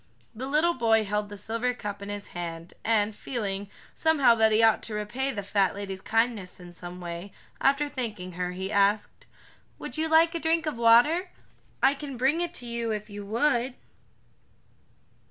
[0.33, 4.63] The little boy held the silver cup in his hand, and feeling, somehow, that he
[4.63, 7.31] ought to repay the fat lady's kindness in some way,
[7.61, 9.27] after thanking her, he asked:
[9.77, 11.29] "Would you like a drink of water?
[11.83, 13.75] I can bring it to you if you would."